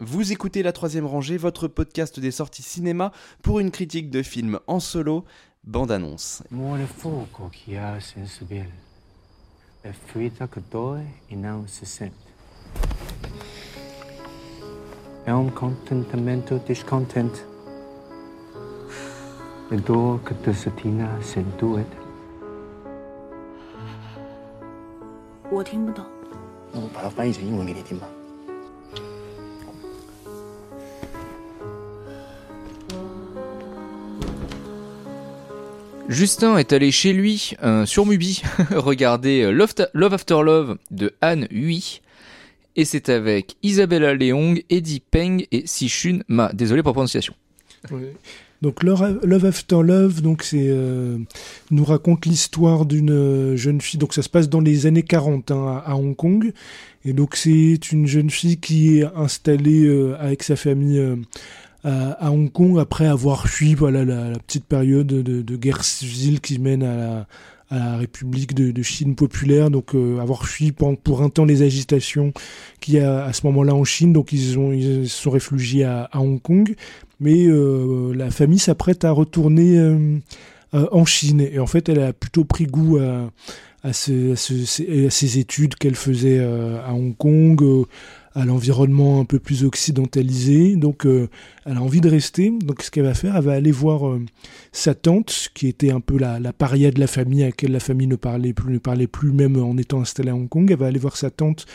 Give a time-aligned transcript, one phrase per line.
[0.00, 3.10] Vous écoutez La Troisième Rangée, votre podcast des sorties cinéma
[3.42, 5.24] pour une critique de film en solo,
[5.64, 6.44] bande-annonce.
[6.50, 8.72] Muore fuoco chi ha sensibile,
[9.82, 12.14] e ferita che dói e não se sente.
[15.26, 17.44] É um contentamento descontente,
[19.72, 21.84] e dor que desatina sem doer.
[25.50, 26.04] 我听不懂。
[26.72, 28.06] 那我把它翻译成英文给你听吧。
[36.08, 38.40] Justin est allé chez lui euh, sur Mubi
[38.70, 42.00] regarder euh, Love, After Love de Han Hui.
[42.76, 46.50] Et c'est avec Isabella Leong, Eddie Peng et Sichun Ma.
[46.54, 47.34] Désolé pour la prononciation.
[48.62, 51.18] Donc Love After Love, donc c'est euh,
[51.70, 53.98] nous raconte l'histoire d'une jeune fille.
[53.98, 56.52] Donc ça se passe dans les années 40 hein, à, Hong Kong,
[57.04, 61.00] et donc c'est une jeune fille qui est installée avec sa famille
[61.88, 66.82] à, Hong Kong après avoir fui voilà la, petite période de, guerre civile qui mène
[66.82, 67.26] à
[67.70, 72.32] la, République de, Chine populaire, donc euh, avoir fui pour, un temps les agitations
[72.80, 75.84] qu'il y a à ce moment-là en Chine, donc ils ont ils se sont réfugiés
[75.84, 76.74] à, Hong Kong.
[77.20, 80.18] Mais euh, la famille s'apprête à retourner euh,
[80.72, 81.40] en Chine.
[81.40, 83.30] Et en fait, elle a plutôt pris goût à,
[83.82, 87.86] à, à ce- à ses études qu'elle faisait à Hong Kong,
[88.38, 90.76] à l'environnement un peu plus occidentalisé.
[90.76, 91.28] Donc, euh,
[91.66, 92.50] elle a envie de rester.
[92.50, 94.24] Donc, ce qu'elle va faire, elle va aller voir euh,
[94.72, 97.80] sa tante, qui était un peu la, la paria de la famille, à laquelle la
[97.80, 100.70] famille ne parlait plus, ne parlait plus même en étant installée à Hong Kong.
[100.70, 101.66] Elle va aller voir sa tante,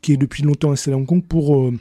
[0.00, 1.72] qui est depuis longtemps installée à Hong Kong, pour euh,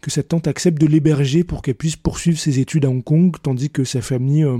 [0.00, 3.34] que sa tante accepte de l'héberger pour qu'elle puisse poursuivre ses études à Hong Kong,
[3.42, 4.58] tandis que sa famille euh,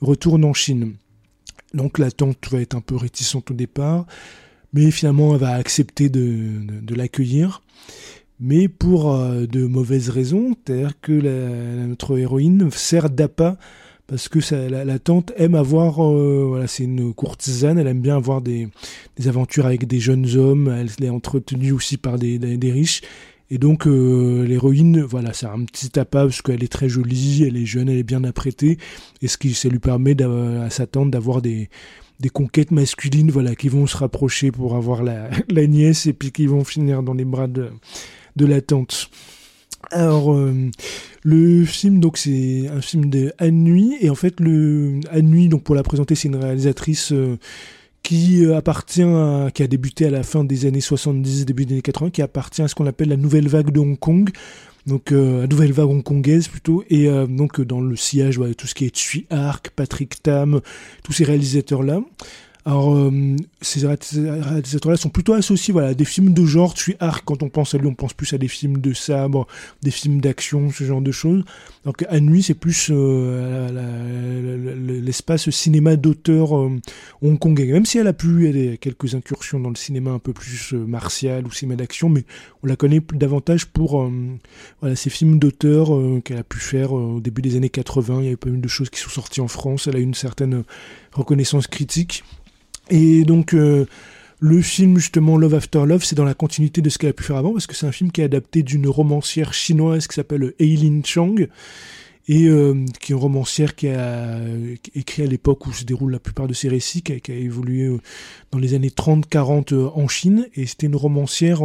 [0.00, 0.94] retourne en Chine.
[1.74, 4.06] Donc la tante va être un peu réticente au départ,
[4.72, 7.62] mais finalement elle va accepter de, de- de l'accueillir,
[8.40, 11.12] mais pour euh, de mauvaises raisons, c'est-à-dire que
[11.86, 13.56] notre héroïne sert d'appât
[14.06, 14.38] parce que
[14.70, 18.68] la, tante aime avoir, euh, voilà, c'est une courtisane, elle aime bien avoir des,
[19.26, 23.02] aventures avec des jeunes hommes, elle est entretenue aussi par des, riches,
[23.50, 27.58] et donc euh, l'héroïne, voilà, c'est un petit appât parce qu'elle est très jolie, elle
[27.58, 28.78] est jeune, elle est bien apprêtée,
[29.20, 31.68] et ce qui ça lui permet à sa tante d'avoir des,
[32.32, 35.28] conquêtes masculines, voilà, qui vont se rapprocher pour avoir la
[35.66, 37.68] nièce et puis qui vont finir dans les bras de,
[38.38, 39.10] de la tante.
[39.90, 40.70] Alors, euh,
[41.22, 45.74] le film, donc, c'est un film de Anne et en fait, le Anne donc, pour
[45.74, 47.38] la présenter, c'est une réalisatrice euh,
[48.02, 51.74] qui euh, appartient à, qui a débuté à la fin des années 70, début des
[51.74, 54.30] années 80, qui appartient à ce qu'on appelle la nouvelle vague de Hong Kong.
[54.86, 58.74] Donc, euh, la nouvelle vague hongkongaise plutôt, et donc dans le sillage, voilà, tout ce
[58.74, 60.60] qui est Tsui Hark, Patrick Tam,
[61.02, 62.00] tous ces réalisateurs-là.
[62.68, 63.10] Alors, euh,
[63.62, 66.74] ces réalisateurs-là sont plutôt associés voilà, à des films de genre.
[66.74, 69.46] Tsui Hark, quand on pense à lui, on pense plus à des films de sabre,
[69.80, 71.44] des films d'action, ce genre de choses.
[71.86, 73.70] Donc, à nuit, c'est plus euh,
[75.00, 76.78] l'espace cinéma d'auteur euh,
[77.22, 77.72] hongkongais.
[77.72, 80.74] Même si elle a pu, elle a quelques incursions dans le cinéma un peu plus
[80.74, 82.24] martial ou cinéma d'action, mais
[82.62, 84.06] on la connaît davantage pour
[84.82, 85.88] voilà, ces films d'auteur
[86.22, 88.18] qu'elle a pu faire au début des années 80.
[88.18, 89.86] Il y avait pas mal de choses qui sont sorties en France.
[89.86, 90.64] Elle a eu une certaine
[91.14, 92.24] reconnaissance critique.
[92.90, 93.86] Et donc, euh,
[94.40, 97.24] le film, justement, Love After Love, c'est dans la continuité de ce qu'elle a pu
[97.24, 100.52] faire avant, parce que c'est un film qui est adapté d'une romancière chinoise qui s'appelle
[100.58, 101.34] Eileen Chang,
[102.28, 104.38] et euh, qui est une romancière qui a
[104.94, 108.00] écrit à l'époque où se déroulent la plupart de ses récits, qui a, évolué euh,
[108.52, 111.62] dans les années 30-40 euh, en Chine, et c'était une romancière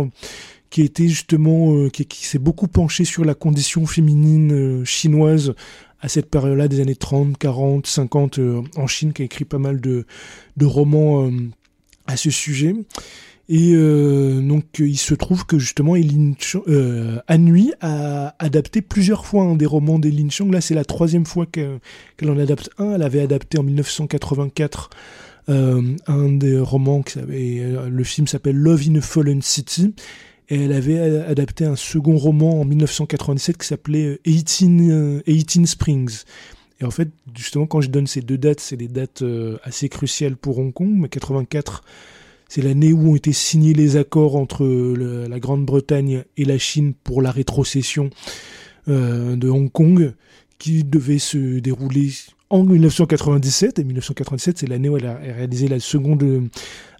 [0.69, 5.53] qui été justement, qui, s'est beaucoup penchée sur la condition féminine chinoise
[6.03, 9.57] à cette période-là des années 30, 40, 50 euh, en Chine, qui a écrit pas
[9.57, 10.05] mal de,
[10.57, 11.31] de romans euh,
[12.07, 12.75] à ce sujet.
[13.49, 19.25] Et euh, donc il se trouve que justement Eileen Chang, euh, Anhui a adapté plusieurs
[19.25, 20.49] fois un des romans d'Eileen Chang.
[20.51, 21.79] Là c'est la troisième fois que-
[22.17, 22.93] qu'elle en adapte un.
[22.95, 24.89] Elle avait adapté en 1984
[25.49, 29.93] euh, un des romans, qui le film s'appelle Love in a Fallen City.
[30.49, 36.23] Elle avait euh, adapté un second roman en 1997 qui s'appelait 18, euh, 18 Springs.
[36.79, 39.89] Et en fait, justement, quand je donne ces deux dates, c'est des dates euh, assez
[39.89, 40.89] cruciales pour Hong Kong.
[40.93, 41.83] Mais 84,
[42.49, 47.21] c'est l'année où ont été signés les accords entre la Grande-Bretagne et la Chine pour
[47.21, 48.09] la rétrocession
[48.89, 50.13] euh, de Hong Kong,
[50.59, 52.11] qui devait se dérouler
[52.49, 53.79] en 1997.
[53.79, 56.41] Et 1997, c'est l'année où elle a réalisé la seconde euh,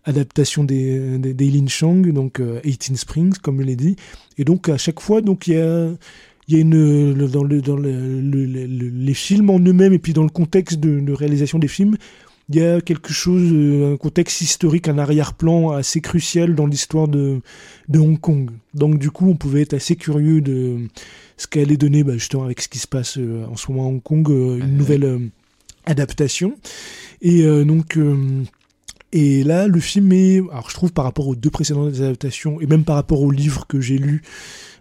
[0.06, 3.96] adaptation des, des, d'Eileen Chang, donc euh, 18 Springs, comme je l'ai dit.
[4.38, 5.90] Et donc, à chaque fois, donc il y a
[6.50, 9.94] il y a une dans, le, dans le- le- le- le- les films en eux-mêmes
[9.94, 11.96] et puis dans le contexte de, de réalisation des films,
[12.50, 17.08] il y a quelque chose, euh, un contexte historique, un arrière-plan assez crucial dans l'histoire
[17.08, 17.40] de,
[17.88, 18.52] de Hong Kong.
[18.74, 20.80] Donc du coup, on pouvait être assez curieux de
[21.38, 23.90] ce qu'allait donner, bah, justement avec ce qui se passe euh, en ce moment à
[23.90, 25.20] Hong Kong, euh, une nouvelle euh,
[25.86, 26.56] adaptation.
[27.22, 28.44] Et euh, donc, euh,
[29.14, 32.66] et là, le film est, alors je trouve par rapport aux deux précédentes adaptations et
[32.66, 34.24] même par rapport au livre que j'ai lu,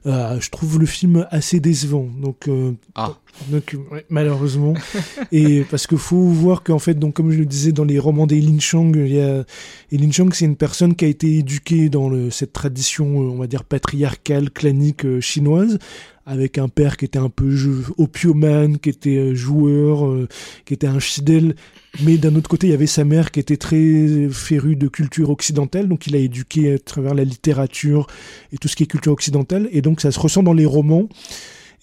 [0.06, 2.08] euh, je trouve le film assez décevant.
[2.20, 3.14] Donc, euh, Ah.
[3.50, 4.72] donc ouais, malheureusement.
[5.32, 8.26] et parce que faut voir qu'en fait, donc comme je le disais dans les romans
[8.26, 9.44] d'Eileen Chang, il y a
[9.92, 13.36] Eileen Chang, c'est une personne qui a été éduquée dans le, cette tradition, euh, on
[13.36, 15.78] va dire patriarcale, clanique euh, chinoise,
[16.24, 17.54] avec un père qui était un peu
[17.98, 20.26] opiomane, qui était joueur, euh,
[20.64, 21.54] qui était infidèle.
[22.00, 25.28] Mais d'un autre côté, il y avait sa mère qui était très férue de culture
[25.28, 28.06] occidentale, donc il a éduqué à travers la littérature
[28.52, 29.68] et tout ce qui est culture occidentale.
[29.72, 31.08] Et donc ça se ressent dans les romans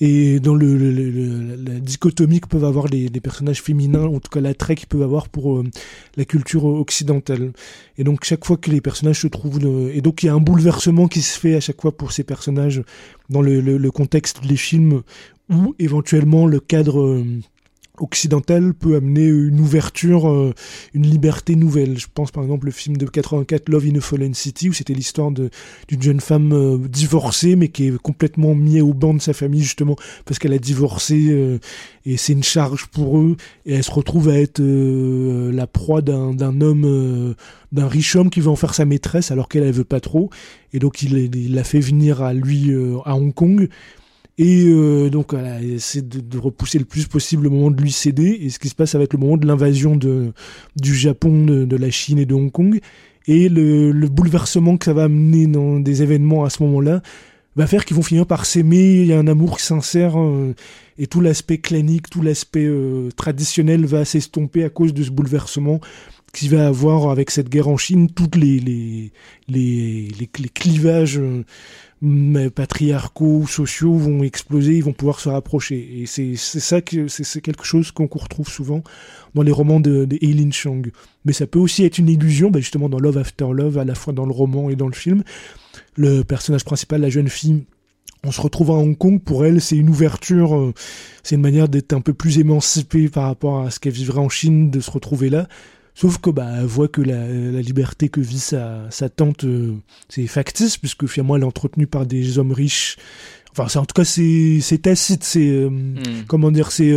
[0.01, 4.19] et dans le, le- le- la dichotomie que peuvent avoir les, les personnages féminins, en
[4.19, 5.63] tout cas l'attrait qu'ils peuvent avoir pour euh,
[6.17, 7.51] la culture occidentale.
[7.97, 9.59] Et donc chaque fois que les personnages se trouvent,
[9.93, 12.23] et donc il y a un bouleversement qui se fait à chaque fois pour ces
[12.23, 12.81] personnages
[13.29, 15.01] dans le, contexte des films
[15.49, 17.25] où éventuellement le cadre euh,
[17.99, 20.53] occidental peut amener une ouverture, euh,
[20.93, 21.97] une liberté nouvelle.
[21.97, 24.93] Je pense par exemple le film de 84 Love in a Fallen City où c'était
[24.93, 29.33] l'histoire d'une jeune femme euh, divorcée mais qui est complètement mise au banc de sa
[29.33, 31.59] famille justement parce qu'elle a divorcé euh,
[32.05, 33.35] et c'est une charge pour eux.
[33.65, 37.35] Et elle se retrouve à être la proie d'un homme
[37.71, 40.29] d'un riche homme qui veut en faire sa maîtresse alors qu'elle elle veut pas trop.
[40.73, 42.71] Et donc il l'a fait venir à lui
[43.05, 43.69] à Hong Kong
[44.41, 47.91] et euh, donc voilà, essaie de, de repousser le plus possible le moment de lui
[47.91, 48.39] céder.
[48.41, 51.65] Et ce qui se passe, ça va être le moment de l'invasion du Japon, de,
[51.65, 52.79] de la Chine et de Hong Kong.
[53.27, 57.01] Et le, le bouleversement que ça va amener dans des événements à ce moment-là
[57.59, 59.01] va faire qu'ils vont finir par s'aimer.
[59.01, 60.55] Il y a un amour sincère euh,
[60.97, 65.79] et tout l'aspect clanique, tout l'aspect euh, traditionnel va s'estomper à cause de ce bouleversement
[66.31, 69.11] qui va avoir avec cette guerre en Chine toutes les les
[69.47, 71.43] les, les, les clivages euh,
[72.49, 76.01] patriarcaux, sociaux vont exploser, ils vont pouvoir se rapprocher.
[76.01, 78.83] Et c'est ça que c'est quelque chose qu'on retrouve souvent
[79.35, 80.83] dans les romans de, de Eileen Chang.
[81.25, 83.95] Mais ça peut aussi être une illusion, bah justement dans Love After Love, à la
[83.95, 85.23] fois dans le roman et dans le film.
[85.99, 87.65] Le personnage principal, la jeune fille,
[88.23, 89.21] on se retrouve à Hong Kong.
[89.21, 90.73] Pour elle, c'est une ouverture, euh,
[91.23, 94.29] c'est une manière d'être un peu plus émancipée par rapport à ce qu'elle vivrait en
[94.29, 95.49] Chine, de se retrouver là.
[95.95, 99.75] Sauf que bah, elle voit que la, la liberté que vit sa, sa tante, euh,
[100.07, 102.95] c'est factice, puisque finalement elle est entretenue par des hommes riches.
[103.51, 106.23] Enfin, c'est en tout cas c'est tacite, c'est euh, Hmm.
[106.27, 106.93] comment dire, c'est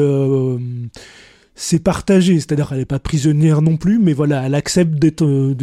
[1.54, 5.54] c'est partagé, c'est-à-dire qu'elle n'est pas prisonnière non plus, mais voilà, elle accepte d'être euh,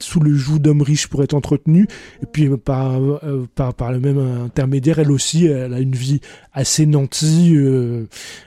[0.00, 1.86] sous le joug d'hommes riches pour être entretenue,
[2.22, 5.94] et puis euh, par, euh, par, par le même intermédiaire, elle aussi, elle a une
[5.94, 6.20] vie
[6.52, 8.06] assez nantie, euh,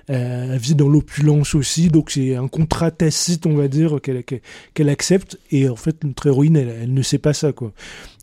[0.09, 4.89] euh, elle vit dans l'opulence aussi, donc c'est un contrat tacite, on va dire, qu'elle
[4.89, 7.71] accepte, et en fait, notre héroïne, elle, elle ne sait pas ça, quoi.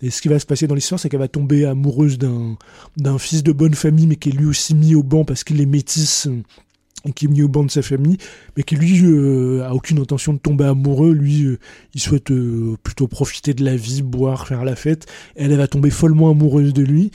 [0.03, 3.43] Et ce qui va se passer dans l'histoire, c'est qu'elle va tomber amoureuse d'un fils
[3.43, 6.29] de bonne famille, mais qui est lui aussi mis au banc parce qu'il est métis
[6.29, 6.66] et
[7.13, 8.19] qui est mis au banc de sa famille,
[8.57, 11.13] mais qui lui euh, a aucune intention de tomber amoureux.
[11.13, 11.59] Lui, euh,
[11.95, 15.07] il souhaite euh, plutôt profiter de la vie, boire, faire la fête.
[15.35, 17.11] Elle, va tomber follement amoureuse de lui.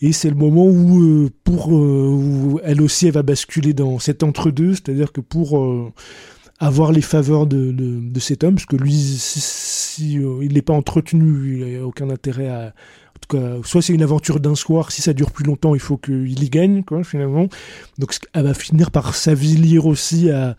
[0.00, 5.10] Et c'est le moment où, pour, où elle aussi, va basculer dans cet entre-deux, c'est-à-dire
[5.10, 5.92] que pour
[6.60, 11.78] avoir les faveurs de, cet homme, parce que lui, si, il n'est pas entretenu, il
[11.78, 12.74] n'a aucun intérêt à,
[13.64, 16.48] soit c'est une aventure d'un soir, si ça dure plus longtemps, il faut qu'il y
[16.48, 17.48] gagne, quoi, finalement.
[17.98, 20.56] Donc, elle va finir par s'avilir aussi à,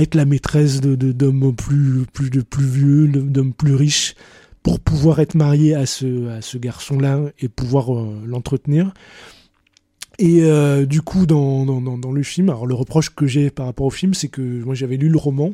[0.00, 4.14] être la maîtresse de, de- d'hommes plus, plus, de plus vieux, d'hommes plus riches,
[4.62, 8.92] pour pouvoir être mariée à ce, à ce garçon-là et pouvoir euh, l'entretenir.
[10.18, 13.66] Et euh, du coup, dans, dans, dans le film, alors le reproche que j'ai par
[13.66, 15.52] rapport au film, c'est que moi j'avais lu le roman,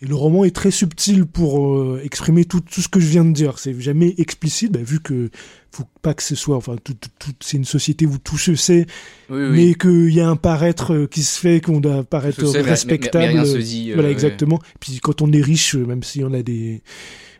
[0.00, 3.24] et le roman est très subtil pour euh, exprimer tout, tout ce que je viens
[3.24, 3.58] de dire.
[3.58, 5.30] C'est jamais explicite, bah, vu que
[5.72, 8.54] faut pas que ce soit, enfin, tout, tout, tout- c'est une société où tout se
[8.54, 8.86] sait,
[9.28, 9.48] Oui, oui.
[9.50, 12.52] mais qu'il y a un paraître euh, qui se fait, qu'on doit paraître sais, mais-
[12.52, 13.24] mais- mais- respectable.
[13.34, 14.12] mais rien se dit, euh, voilà, ouais.
[14.14, 14.60] exactement.
[14.80, 16.80] Puis quand on est riche, même si on a des,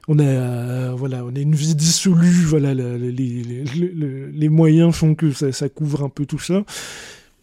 [0.08, 4.48] on a, euh, voilà, on a une vie dissolue, voilà, la- les, les, les- les
[4.48, 6.64] moyens font que ça, ça couvre un peu tout ça.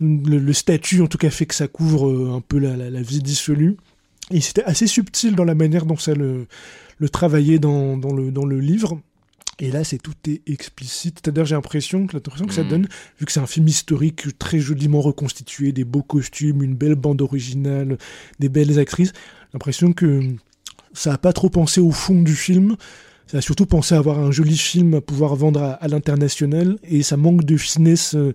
[0.01, 3.01] Le, le statut, en tout cas, fait que ça couvre un peu la, la, la
[3.01, 3.77] vie dissolue.
[4.31, 6.47] Et c'était assez subtil dans la manière dont ça le,
[6.97, 8.99] le travaillait dans, dans, le, dans le livre.
[9.59, 11.19] Et là, c'est tout est explicite.
[11.23, 12.69] C'est-à-dire, j'ai l'impression que l'impression que ça Mhm.
[12.69, 12.87] donne,
[13.19, 17.21] vu que c'est un film historique très joliment reconstitué, des beaux costumes, une belle bande
[17.21, 17.97] originale,
[18.39, 19.13] des belles actrices,
[19.53, 20.21] l'impression que
[20.93, 22.75] ça a pas trop pensé au fond du film.
[23.27, 26.77] Ça a surtout pensé à avoir un joli film à pouvoir vendre à, à l'international
[26.83, 28.33] et ça manque de finesse euh,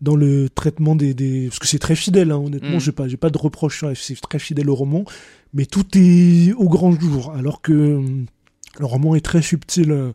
[0.00, 1.46] dans le traitement des, des...
[1.48, 2.80] parce que c'est très fidèle, hein, honnêtement, Mm.
[2.80, 5.04] j'ai pas, j'ai pas de reproche, c'est très fidèle au roman,
[5.52, 8.26] mais tout est au grand jour, alors que hum,
[8.78, 10.12] le roman est très subtil euh,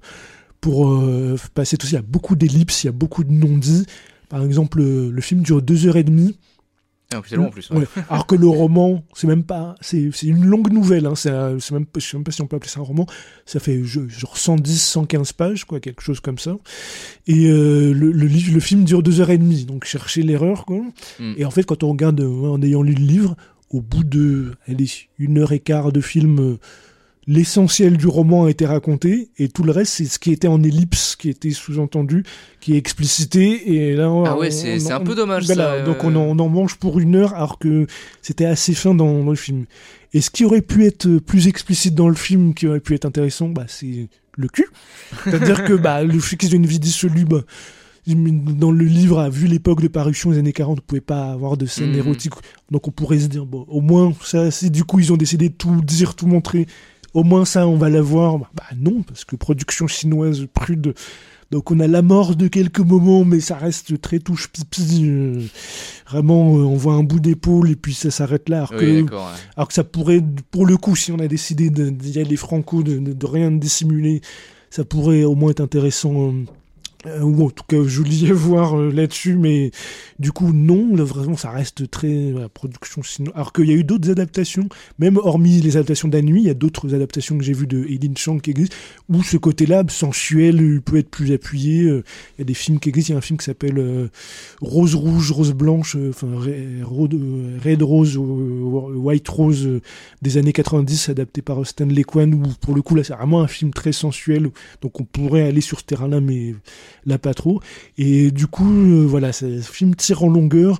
[0.61, 1.91] pour euh, passer tout ça.
[1.91, 3.85] Il y a beaucoup d'ellipses, il y a beaucoup de non-dits.
[4.29, 6.35] Par exemple, le, le film dure deux heures et demie.
[7.13, 7.69] Ah, c'est long en plus.
[7.69, 7.77] ouais.
[7.79, 7.85] Ouais.
[8.09, 11.05] Alors que le roman, c'est même pas, c'est c'est une longue nouvelle.
[11.05, 11.15] Hein.
[11.15, 13.05] C'est même, je sais même pas si on peut appeler ça un roman.
[13.45, 16.55] Ça fait je- genre 110, 115 pages, quoi, quelque chose comme ça.
[17.27, 19.65] Et euh, le, le, livre- le film dure deux heures et demie.
[19.65, 20.81] Donc cherchez l'erreur, quoi.
[21.19, 21.33] Mm.
[21.37, 23.35] Et en fait, quand on regarde euh, en ayant lu le livre,
[23.69, 24.87] au bout de allez,
[25.19, 26.57] une heure et quart de film, euh,
[27.27, 30.61] l'essentiel du roman a été raconté et tout le reste, c'est ce qui était en
[30.61, 32.23] ellipse, qui était sous-entendu,
[32.61, 33.73] qui est explicité.
[33.73, 35.85] Et là, Ah ouais, c'est- un peu dommage, ça, euh.
[35.85, 37.87] donc on en, on en mange pour une heure alors que
[38.21, 39.65] c'était assez fin dans, dans le film.
[40.13, 42.93] Et ce qui aurait pu être euh, plus explicite dans le film, qui aurait pu
[42.93, 44.67] être intéressant, bah, c'est le cul.
[45.23, 47.41] C'est-à-dire que bah, le fait qu'ils aient une vie dissolue, bah,
[48.07, 51.65] dans le livre, vu l'époque de parution des années 40, on pouvait pas avoir de
[51.65, 51.97] scène Mhm.
[51.97, 52.33] érotique.
[52.69, 55.49] Donc on pourrait se dire, bon, au moins, ça, c'est du coup, ils ont décidé
[55.49, 56.67] de tout dire, tout montrer.
[57.15, 58.37] Au moins ça, on va l'avoir.
[58.37, 60.93] Bah, bah non, parce que production chinoise prude.
[61.51, 65.03] Donc on a la mort de quelques moments, mais ça reste très touche pipi.
[65.05, 65.41] euh,
[66.09, 68.65] vraiment, euh, on voit un bout d'épaule et puis ça s'arrête là.
[68.67, 69.25] Alors, Oui, que, d'accord.
[69.27, 69.39] ouais.
[69.55, 72.97] alors que ça pourrait, pour le coup, si on a décidé d'y aller franco, de,
[72.97, 74.21] de, de rien dissimuler,
[74.69, 76.29] ça pourrait au moins être intéressant.
[76.31, 76.43] euh,
[77.21, 79.71] ou en tout cas joli à voir euh, là-dessus, mais
[80.19, 83.33] du coup non, là, vraiment ça reste très voilà, production chinoise.
[83.35, 84.67] Alors qu'il y a eu d'autres adaptations,
[84.99, 88.15] même hormis les adaptations d'Anui, il y a d'autres adaptations que j'ai vues de Eileen
[88.17, 88.75] Chang qui existent,
[89.09, 91.83] où ce côté-là, sensuel, euh, peut être plus appuyé.
[91.83, 92.03] euh,
[92.37, 94.07] Il y a des films qui existent, il y a un film qui s'appelle euh,
[94.61, 96.83] Rose Rouge, Rose Blanche, euh, enfin euh,
[97.63, 98.44] Red Rose, euh,
[98.83, 99.81] White Rose euh,
[100.21, 103.47] des années 90, adapté par Stanley Kwan, où pour le coup là c'est vraiment un
[103.47, 104.49] film très sensuel,
[104.81, 106.55] donc on pourrait aller sur ce terrain-là, mais
[107.05, 107.61] là pas trop.
[107.97, 110.79] Et du coup, euh, voilà, ce film tire en longueur,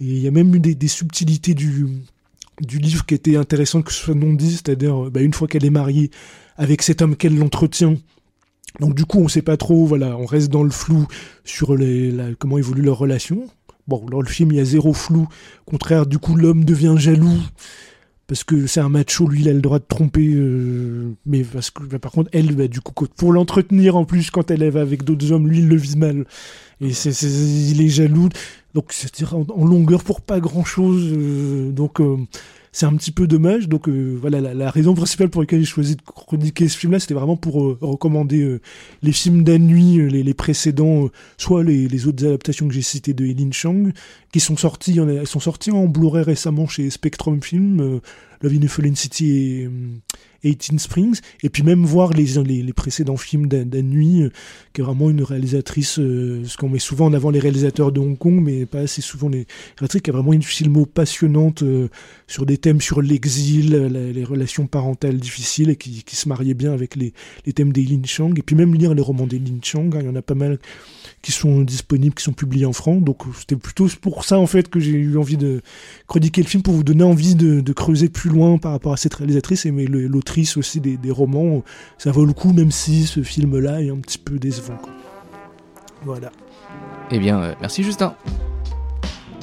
[0.00, 1.86] et il y a même eu des, subtilités du,
[2.60, 5.48] du livre qui étaient intéressantes, que ce soit non dit, c'est-à-dire euh, bah, une fois
[5.48, 6.10] qu'elle est mariée
[6.56, 7.96] avec cet homme qu'elle l'entretient.
[8.80, 11.06] Donc du coup, on sait pas trop, voilà, on reste dans le flou
[11.44, 13.46] sur les, comment évolue leur relation.
[13.88, 15.28] Bon, dans le film, il y a zéro flou.
[15.66, 17.38] Au contraire, du coup, l'homme devient jaloux
[18.26, 20.32] parce que c'est un macho, lui, il a le droit de tromper.
[20.34, 24.30] euh, mais parce que, bah, par contre, elle, bah, du coup, pour l'entretenir en plus,
[24.32, 26.24] quand elle va avec d'autres hommes, lui, il le vise mal.
[26.80, 27.12] Et c'est-
[27.70, 28.28] il est jaloux.
[28.74, 31.04] Donc, c'est en, en longueur pour pas grand-chose.
[31.16, 32.16] euh, donc, euh,
[32.76, 33.70] c'est un petit peu dommage.
[33.70, 37.14] Donc, euh, voilà, la, raison principale pour laquelle j'ai choisi de chroniquer ce film-là, c'était
[37.14, 38.60] vraiment pour euh, recommander euh,
[39.02, 43.50] les films d'Annui, euh, les, précédents, soit les, autres adaptations que j'ai citées de Eileen
[43.50, 43.92] Chang,
[44.30, 48.00] qui sont sorties, en elles sont sorties en Blu-ray récemment chez Spectrum Film,
[48.42, 49.70] Love in Fallen City et euh,
[50.54, 54.30] 18 Springs, et puis même voir les, les, précédents films d'A- d'Annui, euh,
[54.72, 58.00] qui est vraiment une réalisatrice, euh, ce qu'on met souvent en avant les réalisateurs de
[58.00, 61.88] Hong Kong, mais pas assez souvent les réalisatrices, qui a vraiment une filmo passionnante euh,
[62.26, 66.72] sur des thèmes sur l'exil, les relations parentales difficiles, et qui, qui se mariait bien
[66.72, 67.12] avec les,
[67.44, 70.08] les thèmes d'Eileen Chang, et puis même lire les romans d'Eileen Chang, hein, il y
[70.08, 70.58] en a pas mal
[71.22, 74.68] qui sont disponibles, qui sont publiés en France, donc c'était plutôt pour ça en fait
[74.68, 75.62] que j'ai eu envie de
[76.06, 79.14] chroniquer le film, pour vous donner envie de creuser plus loin par rapport à cette
[79.14, 81.62] réalisatrice, et mais l'autrice aussi des, des romans,
[81.98, 84.76] ça vaut le coup, même si ce film-là est un petit peu décevant.
[84.76, 84.92] quoi.
[86.04, 86.30] Voilà.
[87.10, 88.14] Eh bien, euh, merci Justin.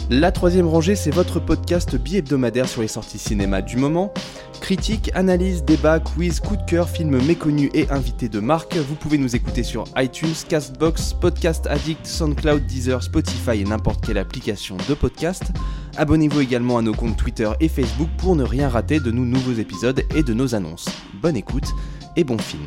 [0.10, 4.14] La troisième rangée, c'est votre podcast bi-hebdomadaire sur les sorties cinéma du moment.
[4.60, 8.76] Critique, analyse, débat, quiz, coup de cœur, films méconnus et invités de marque.
[8.76, 14.18] Vous pouvez nous écouter sur iTunes, Castbox, Podcast Addict, SoundCloud, Deezer, Spotify et n'importe quelle
[14.18, 15.44] application de podcast.
[15.96, 19.54] Abonnez-vous également à nos comptes Twitter et Facebook pour ne rien rater de nos nouveaux
[19.54, 20.90] épisodes et de nos annonces.
[21.22, 21.68] Bonne écoute
[22.16, 22.66] et bon film.